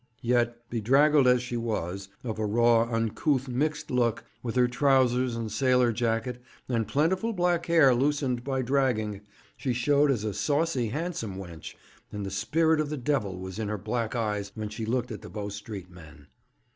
Yet, 0.23 0.67
bedraggled 0.71 1.27
as 1.27 1.43
she 1.43 1.57
was, 1.57 2.09
of 2.23 2.39
a 2.39 2.45
raw, 2.47 2.85
uncouth, 2.91 3.47
mixed 3.47 3.91
look, 3.91 4.23
with 4.41 4.55
her 4.55 4.67
trousers 4.67 5.35
and 5.35 5.51
sailor's 5.51 5.93
jacket, 5.99 6.41
and 6.67 6.87
plentiful 6.87 7.33
black 7.33 7.67
hair 7.67 7.93
loosened 7.93 8.43
by 8.43 8.63
dragging, 8.63 9.21
she 9.57 9.73
showed 9.73 10.09
as 10.09 10.23
a 10.23 10.33
saucy, 10.33 10.87
handsome 10.87 11.35
wench, 11.37 11.75
and 12.11 12.25
the 12.25 12.31
spirit 12.31 12.81
of 12.81 12.89
the 12.89 12.97
devil 12.97 13.37
was 13.37 13.59
in 13.59 13.67
her 13.67 13.77
black 13.77 14.15
eyes 14.15 14.51
when 14.55 14.69
she 14.69 14.87
looked 14.87 15.11
at 15.11 15.21
the 15.21 15.29
Bow 15.29 15.49
Street 15.49 15.91
men. 15.91 16.25